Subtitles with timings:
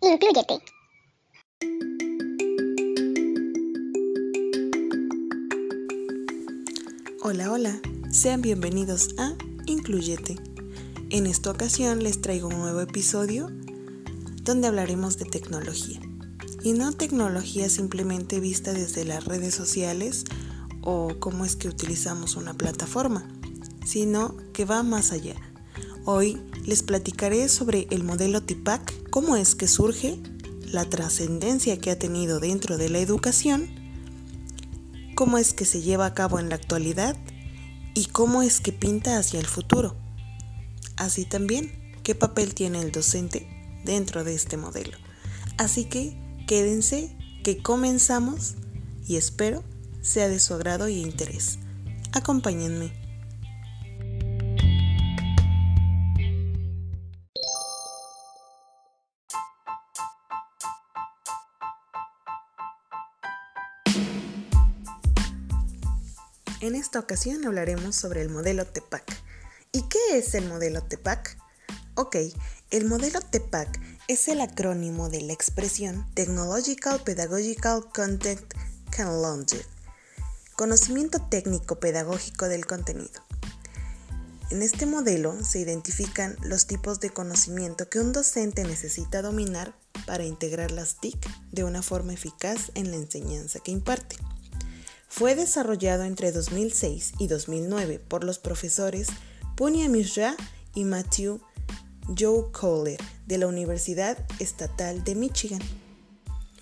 [0.00, 0.62] Inclúyete.
[7.22, 7.80] Hola, hola,
[8.12, 9.34] sean bienvenidos a
[9.66, 10.36] Incluyete.
[11.10, 13.50] En esta ocasión les traigo un nuevo episodio
[14.44, 16.00] donde hablaremos de tecnología.
[16.62, 20.24] Y no tecnología simplemente vista desde las redes sociales
[20.82, 23.26] o cómo es que utilizamos una plataforma,
[23.84, 25.34] sino que va más allá.
[26.04, 30.18] Hoy les platicaré sobre el modelo TIPAC, cómo es que surge,
[30.66, 33.70] la trascendencia que ha tenido dentro de la educación,
[35.14, 37.16] cómo es que se lleva a cabo en la actualidad
[37.94, 39.96] y cómo es que pinta hacia el futuro.
[40.98, 41.72] Así también,
[42.02, 43.48] qué papel tiene el docente
[43.86, 44.98] dentro de este modelo.
[45.56, 48.56] Así que quédense, que comenzamos
[49.06, 49.64] y espero
[50.02, 51.58] sea de su agrado y interés.
[52.12, 53.07] Acompáñenme.
[66.88, 69.04] Esta ocasión hablaremos sobre el modelo TEPAC.
[69.72, 71.36] ¿Y qué es el modelo TEPAC?
[71.96, 72.16] Ok,
[72.70, 78.40] el modelo TEPAC es el acrónimo de la expresión Technological Pedagogical Content
[78.90, 79.60] Technology,
[80.56, 83.20] conocimiento técnico pedagógico del contenido.
[84.50, 89.74] En este modelo se identifican los tipos de conocimiento que un docente necesita dominar
[90.06, 91.18] para integrar las TIC
[91.52, 94.16] de una forma eficaz en la enseñanza que imparte.
[95.08, 99.08] Fue desarrollado entre 2006 y 2009 por los profesores
[99.56, 100.36] Punya Mishra
[100.74, 101.40] y Matthew
[102.16, 105.62] Joe Kohler de la Universidad Estatal de Michigan.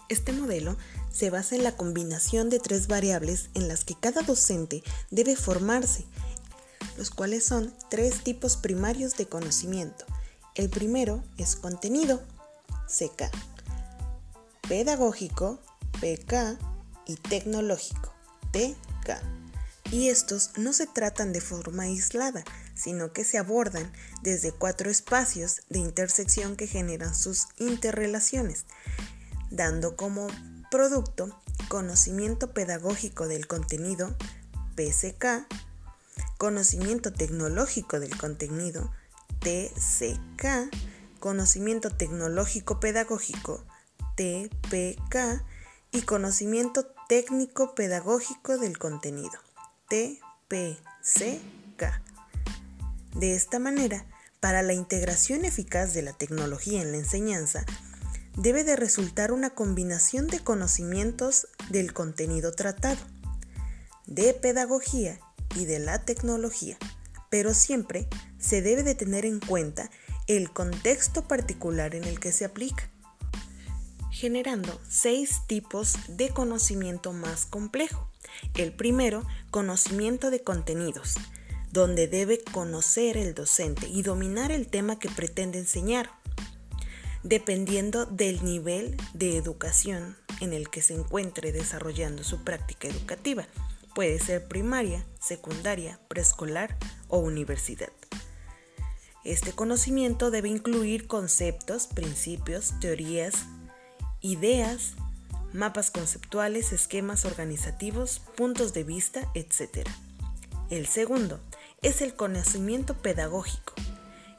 [0.09, 0.77] Este modelo
[1.11, 6.07] se basa en la combinación de tres variables en las que cada docente debe formarse,
[6.97, 10.07] los cuales son tres tipos primarios de conocimiento.
[10.55, 12.23] El primero es contenido,
[12.87, 13.25] CK,
[14.69, 15.61] pedagógico,
[16.01, 16.59] PK
[17.07, 18.16] y tecnológico.
[19.91, 22.43] Y estos no se tratan de forma aislada,
[22.75, 28.65] sino que se abordan desde cuatro espacios de intersección que generan sus interrelaciones,
[29.51, 30.27] dando como
[30.71, 34.17] producto conocimiento pedagógico del contenido,
[34.77, 35.47] PSK,
[36.37, 38.91] conocimiento tecnológico del contenido,
[39.39, 40.69] TCK,
[41.21, 43.65] conocimiento tecnológico pedagógico,
[44.17, 45.45] TPK,
[45.93, 49.39] y conocimiento técnico pedagógico del contenido,
[49.89, 50.83] TPCK.
[53.15, 54.05] De esta manera,
[54.41, 57.65] para la integración eficaz de la tecnología en la enseñanza,
[58.37, 63.01] debe de resultar una combinación de conocimientos del contenido tratado,
[64.07, 65.19] de pedagogía
[65.55, 66.77] y de la tecnología,
[67.31, 68.09] pero siempre
[68.39, 69.91] se debe de tener en cuenta
[70.27, 72.91] el contexto particular en el que se aplica
[74.17, 78.11] generando seis tipos de conocimiento más complejo.
[78.55, 81.17] El primero, conocimiento de contenidos,
[81.71, 86.11] donde debe conocer el docente y dominar el tema que pretende enseñar,
[87.25, 93.47] dependiendo del nivel de educación en el que se encuentre desarrollando su práctica educativa.
[93.95, 96.79] Puede ser primaria, secundaria, preescolar
[97.09, 97.93] o universidad.
[99.25, 103.45] Este conocimiento debe incluir conceptos, principios, teorías,
[104.27, 104.95] ideas,
[105.53, 109.89] mapas conceptuales, esquemas organizativos, puntos de vista, etc.
[110.69, 111.41] El segundo
[111.81, 113.75] es el conocimiento pedagógico.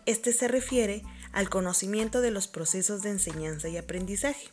[0.06, 4.50] Este se refiere al conocimiento de los procesos de enseñanza y aprendizaje,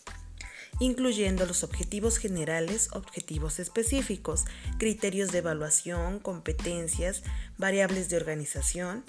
[0.78, 4.44] incluyendo los objetivos generales, objetivos específicos,
[4.78, 7.22] criterios de evaluación, competencias,
[7.58, 9.04] variables de organización,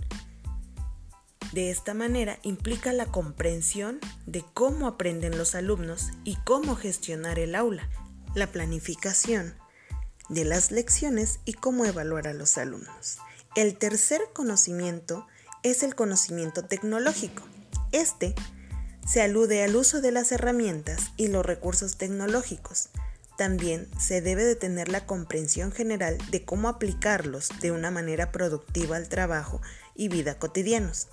[1.56, 7.56] de esta manera implica la comprensión de cómo aprenden los alumnos y cómo gestionar el
[7.56, 7.90] aula,
[8.36, 9.56] la planificación
[10.28, 13.20] de las lecciones y cómo evaluar a los alumnos.
[13.56, 15.28] El tercer conocimiento
[15.64, 17.44] es el conocimiento tecnológico.
[17.94, 18.36] Este
[19.08, 22.90] se alude al uso de las herramientas y los recursos tecnológicos.
[23.38, 28.98] También se debe de tener la comprensión general de cómo aplicarlos de una manera productiva
[28.98, 29.62] al trabajo
[29.96, 31.08] y vida cotidianos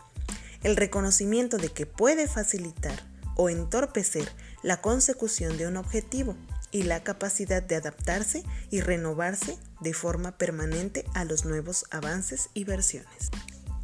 [0.63, 2.99] el reconocimiento de que puede facilitar
[3.37, 4.31] o entorpecer
[4.63, 6.37] la consecución de un objetivo
[6.71, 12.65] y la capacidad de adaptarse y renovarse de forma permanente a los nuevos avances y
[12.65, 13.31] versiones.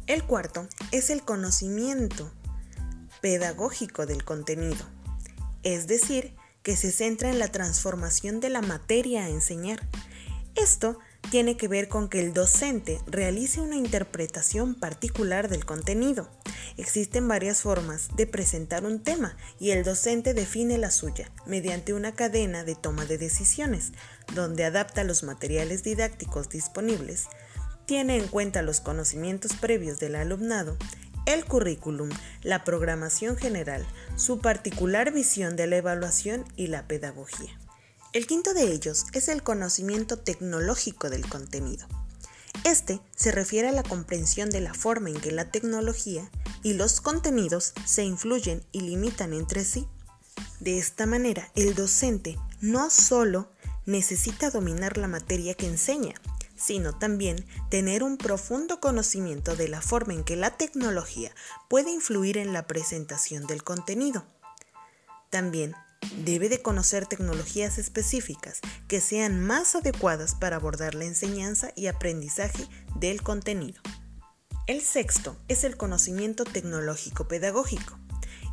[0.07, 2.31] El cuarto es el conocimiento
[3.21, 4.85] pedagógico del contenido,
[5.63, 9.87] es decir, que se centra en la transformación de la materia a enseñar.
[10.55, 10.99] Esto
[11.29, 16.29] tiene que ver con que el docente realice una interpretación particular del contenido.
[16.77, 22.13] Existen varias formas de presentar un tema y el docente define la suya mediante una
[22.13, 23.91] cadena de toma de decisiones,
[24.33, 27.27] donde adapta los materiales didácticos disponibles,
[27.85, 30.77] tiene en cuenta los conocimientos previos del alumnado,
[31.25, 32.09] el currículum,
[32.43, 33.85] la programación general,
[34.15, 37.58] su particular visión de la evaluación y la pedagogía.
[38.11, 41.85] El quinto de ellos es el conocimiento tecnológico del contenido.
[42.63, 46.31] Este se refiere a la comprensión de la forma en que la tecnología
[46.63, 49.87] y los contenidos se influyen y limitan entre sí.
[50.59, 53.51] De esta manera, el docente no solo
[53.85, 56.15] necesita dominar la materia que enseña,
[56.55, 61.31] sino también tener un profundo conocimiento de la forma en que la tecnología
[61.69, 64.25] puede influir en la presentación del contenido.
[65.29, 65.75] También
[66.17, 72.67] Debe de conocer tecnologías específicas que sean más adecuadas para abordar la enseñanza y aprendizaje
[72.95, 73.81] del contenido.
[74.67, 77.97] El sexto es el conocimiento tecnológico pedagógico.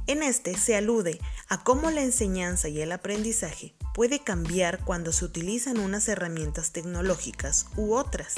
[0.06, 5.24] En este se alude a cómo la enseñanza y el aprendizaje puede cambiar cuando se
[5.24, 8.34] utilizan unas herramientas tecnológicas u otras.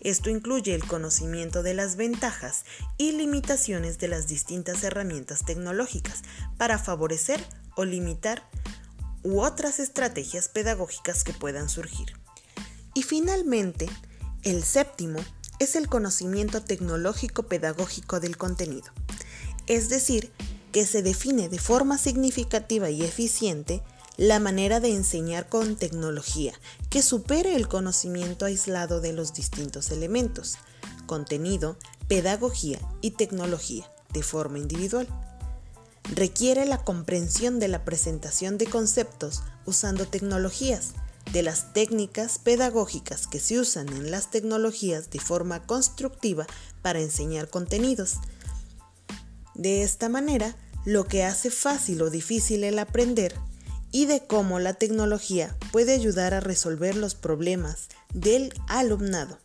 [0.00, 2.64] Esto incluye el conocimiento de las ventajas
[2.98, 6.22] y limitaciones de las distintas herramientas tecnológicas
[6.58, 7.40] para favorecer
[7.76, 8.48] o limitar
[9.22, 12.12] u otras estrategias pedagógicas que puedan surgir.
[12.94, 13.88] Y finalmente,
[14.42, 15.20] el séptimo
[15.58, 18.90] es el conocimiento tecnológico pedagógico del contenido,
[19.66, 20.32] es decir,
[20.72, 23.82] que se define de forma significativa y eficiente
[24.16, 26.52] la manera de enseñar con tecnología
[26.90, 30.58] que supere el conocimiento aislado de los distintos elementos,
[31.06, 31.76] contenido,
[32.08, 35.08] pedagogía y tecnología de forma individual
[36.04, 40.92] requiere la comprensión de la presentación de conceptos usando tecnologías,
[41.32, 46.46] de las técnicas pedagógicas que se usan en las tecnologías de forma constructiva
[46.82, 48.16] para enseñar contenidos.
[49.54, 53.34] De esta manera, lo que hace fácil o difícil el aprender
[53.92, 59.38] y de cómo la tecnología puede ayudar a resolver los problemas del alumnado,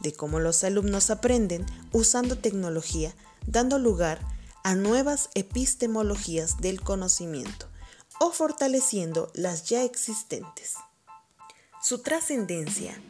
[0.00, 3.14] de cómo los alumnos aprenden usando tecnología,
[3.46, 4.20] dando lugar
[4.64, 7.66] a nuevas epistemologías del conocimiento
[8.20, 10.74] o fortaleciendo las ya existentes.
[11.82, 13.00] Su trascendencia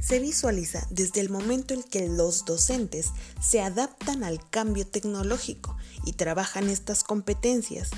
[0.00, 6.12] se visualiza desde el momento en que los docentes se adaptan al cambio tecnológico y
[6.14, 7.90] trabajan estas competencias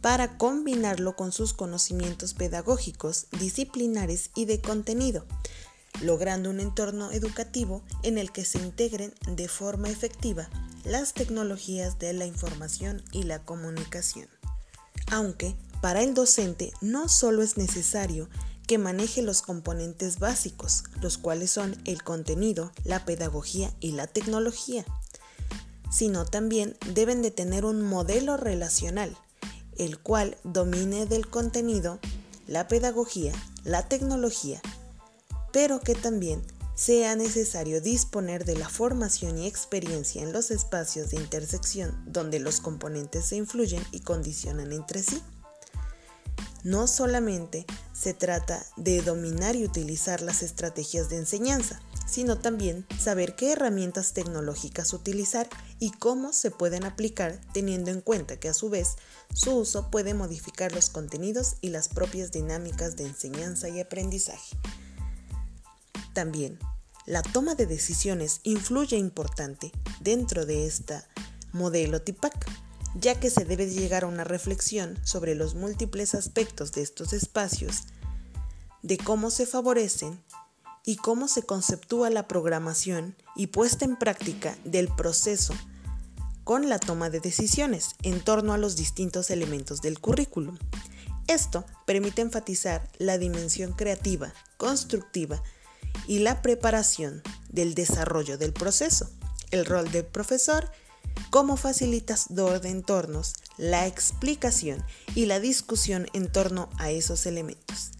[0.00, 5.26] para combinarlo con sus conocimientos pedagógicos, disciplinares y de contenido,
[6.00, 10.48] logrando un entorno educativo en el que se integren de forma efectiva
[10.84, 14.28] las tecnologías de la información y la comunicación.
[15.10, 18.28] Aunque para el docente no solo es necesario
[18.66, 24.84] que maneje los componentes básicos, los cuales son el contenido, la pedagogía y la tecnología,
[25.90, 29.16] sino también deben de tener un modelo relacional,
[29.76, 31.98] el cual domine del contenido,
[32.46, 33.32] la pedagogía,
[33.64, 34.60] la tecnología,
[35.52, 36.42] pero que también
[36.74, 42.60] sea necesario disponer de la formación y experiencia en los espacios de intersección donde los
[42.60, 45.22] componentes se influyen y condicionan entre sí.
[46.64, 53.36] No solamente se trata de dominar y utilizar las estrategias de enseñanza, sino también saber
[53.36, 55.48] qué herramientas tecnológicas utilizar
[55.78, 58.96] y cómo se pueden aplicar teniendo en cuenta que a su vez
[59.34, 64.56] su uso puede modificar los contenidos y las propias dinámicas de enseñanza y aprendizaje.
[66.14, 66.58] También,
[67.06, 71.02] la toma de decisiones influye importante dentro de este
[71.52, 72.34] modelo TIPAC,
[72.94, 77.84] ya que se debe llegar a una reflexión sobre los múltiples aspectos de estos espacios,
[78.82, 80.22] de cómo se favorecen
[80.84, 85.54] y cómo se conceptúa la programación y puesta en práctica del proceso
[86.44, 90.58] con la toma de decisiones en torno a los distintos elementos del currículum.
[91.26, 95.42] Esto permite enfatizar la dimensión creativa, constructiva
[96.06, 99.10] y la preparación del desarrollo del proceso,
[99.50, 100.70] el rol del profesor
[101.30, 104.84] como facilitador de entornos, la explicación
[105.14, 107.92] y la discusión en torno a esos elementos.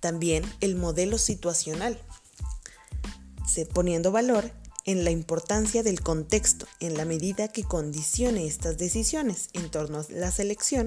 [0.00, 2.00] También el modelo situacional,
[3.66, 4.52] poniendo valor
[4.84, 10.06] en la importancia del contexto en la medida que condicione estas decisiones en torno a
[10.10, 10.86] la selección,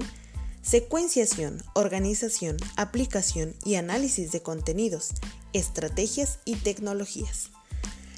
[0.62, 5.10] secuenciación, organización, aplicación y análisis de contenidos
[5.52, 7.50] estrategias y tecnologías.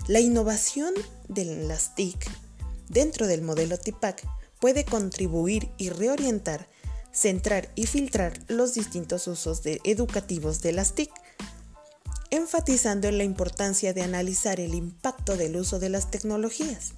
[0.06, 0.94] La innovación
[1.28, 2.30] de las TIC
[2.88, 4.26] dentro del modelo TIPAC
[4.60, 6.68] puede contribuir y reorientar,
[7.12, 11.10] centrar y filtrar los distintos usos educativos de las TIC.
[12.30, 16.94] enfatizando en la importancia de analizar el impacto del uso de las tecnologías,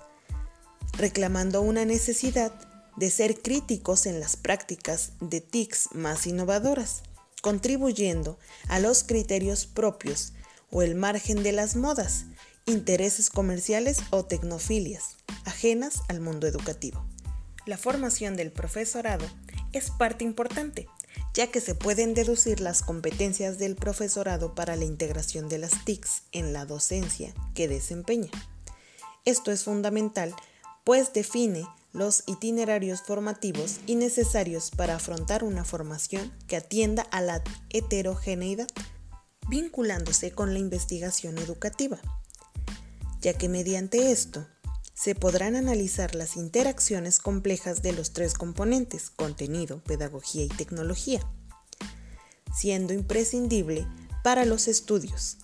[0.97, 2.53] reclamando una necesidad
[2.97, 7.03] de ser críticos en las prácticas de TICs más innovadoras,
[7.43, 8.39] contribuyendo
[8.69, 10.33] a los criterios propios
[10.71, 12.25] o el margen de las modas,
[12.65, 17.05] intereses comerciales o tecnofilias ajenas al mundo educativo.
[17.67, 19.25] La formación del profesorado
[19.73, 20.89] es parte importante,
[21.35, 26.23] ya que se pueden deducir las competencias del profesorado para la integración de las TICs
[26.33, 28.31] en la docencia que desempeña.
[29.25, 30.35] Esto es fundamental,
[30.85, 37.43] pues define los itinerarios formativos y necesarios para afrontar una formación que atienda a la
[37.71, 38.69] heterogeneidad,
[39.49, 41.99] vinculándose con la investigación educativa,
[43.23, 44.47] ya que mediante esto
[44.93, 51.21] se podrán analizar las interacciones complejas de los tres componentes, contenido, pedagogía y tecnología,
[52.55, 53.87] siendo imprescindible
[54.23, 55.39] para los estudios,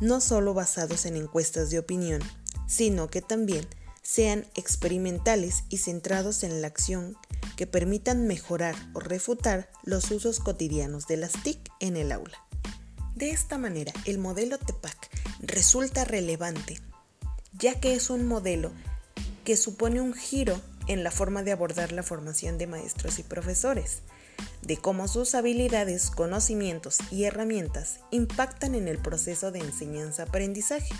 [0.00, 2.22] no solo basados en encuestas de opinión,
[2.66, 3.66] sino que también
[4.04, 7.16] sean experimentales y centrados en la acción
[7.56, 12.38] que permitan mejorar o refutar los usos cotidianos de las TIC en el aula.
[13.16, 16.80] De esta manera, el modelo TEPAC resulta relevante,
[17.58, 18.72] ya que es un modelo
[19.44, 24.00] que supone un giro en la forma de abordar la formación de maestros y profesores,
[24.62, 30.94] de cómo sus habilidades, conocimientos y herramientas impactan en el proceso de enseñanza-aprendizaje.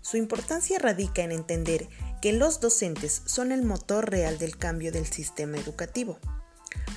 [0.00, 1.88] Su importancia radica en entender
[2.20, 6.18] que los docentes son el motor real del cambio del sistema educativo.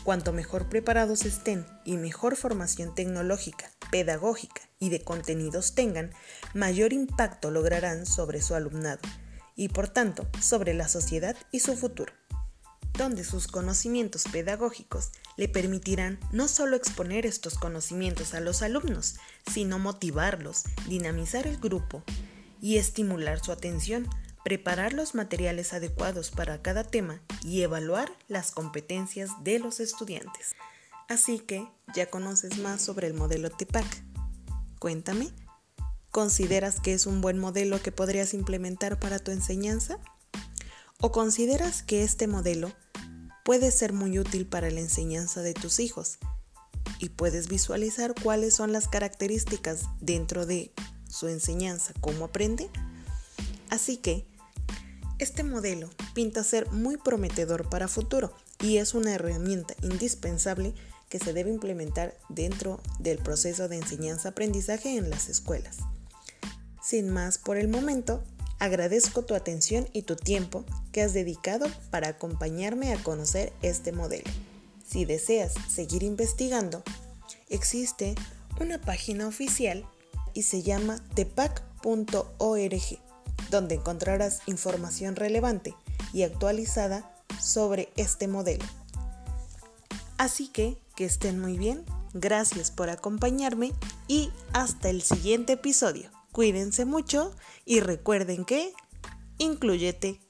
[0.03, 6.11] Cuanto mejor preparados estén y mejor formación tecnológica, pedagógica y de contenidos tengan,
[6.53, 9.01] mayor impacto lograrán sobre su alumnado
[9.55, 12.13] y por tanto sobre la sociedad y su futuro,
[12.93, 19.17] donde sus conocimientos pedagógicos le permitirán no solo exponer estos conocimientos a los alumnos,
[19.51, 22.03] sino motivarlos, dinamizar el grupo
[22.59, 24.07] y estimular su atención
[24.43, 30.55] preparar los materiales adecuados para cada tema y evaluar las competencias de los estudiantes.
[31.07, 33.85] Así que ya conoces más sobre el modelo TIPAC.
[34.79, 35.29] Cuéntame,
[36.09, 39.99] ¿consideras que es un buen modelo que podrías implementar para tu enseñanza?
[40.99, 42.71] ¿O consideras que este modelo
[43.43, 46.17] puede ser muy útil para la enseñanza de tus hijos?
[46.99, 50.71] Y puedes visualizar cuáles son las características dentro de
[51.09, 52.69] su enseñanza, cómo aprende.
[53.69, 54.30] Así que
[55.21, 60.73] este modelo pinta ser muy prometedor para futuro y es una herramienta indispensable
[61.09, 65.77] que se debe implementar dentro del proceso de enseñanza-aprendizaje en las escuelas.
[66.81, 68.23] Sin más por el momento,
[68.57, 74.29] agradezco tu atención y tu tiempo que has dedicado para acompañarme a conocer este modelo.
[74.83, 76.81] Si deseas seguir investigando,
[77.47, 78.15] existe
[78.59, 79.85] una página oficial
[80.33, 83.10] y se llama tepac.org
[83.51, 85.75] donde encontrarás información relevante
[86.13, 88.65] y actualizada sobre este modelo.
[90.17, 93.73] Así que que estén muy bien, gracias por acompañarme
[94.07, 96.09] y hasta el siguiente episodio.
[96.31, 98.73] Cuídense mucho y recuerden que
[99.37, 100.21] incluyete